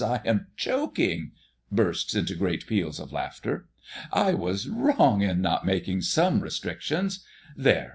I 0.03 0.19
am 0.25 0.47
choking! 0.57 1.29
[Bursts 1.71 2.15
into 2.15 2.33
great 2.33 2.65
peals 2.65 2.99
of 2.99 3.13
laughter.] 3.13 3.67
I 4.11 4.33
was 4.33 4.67
wrong 4.67 5.21
in 5.21 5.41
not 5.41 5.63
making 5.63 6.01
some 6.01 6.39
restrictions. 6.39 7.23
There! 7.55 7.89